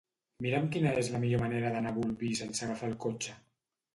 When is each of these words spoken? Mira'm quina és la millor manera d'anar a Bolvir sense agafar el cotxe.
Mira'm 0.45 0.63
quina 0.75 0.93
és 1.01 1.09
la 1.15 1.19
millor 1.25 1.43
manera 1.43 1.69
d'anar 1.75 1.91
a 1.93 1.95
Bolvir 1.99 2.31
sense 2.39 2.65
agafar 2.69 2.89
el 2.93 2.99
cotxe. 3.07 3.37